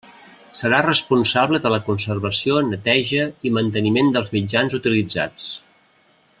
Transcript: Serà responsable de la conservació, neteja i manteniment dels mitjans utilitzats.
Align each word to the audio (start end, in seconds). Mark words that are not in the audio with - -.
Serà 0.59 0.77
responsable 0.85 1.59
de 1.65 1.71
la 1.73 1.79
conservació, 1.89 2.57
neteja 2.71 3.29
i 3.49 3.53
manteniment 3.61 4.13
dels 4.17 4.35
mitjans 4.39 4.77
utilitzats. 4.83 5.49